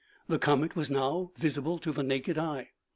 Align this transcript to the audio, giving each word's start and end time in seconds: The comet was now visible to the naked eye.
The 0.27 0.39
comet 0.39 0.75
was 0.75 0.89
now 0.89 1.29
visible 1.37 1.77
to 1.77 1.91
the 1.91 2.01
naked 2.01 2.35
eye. 2.35 2.71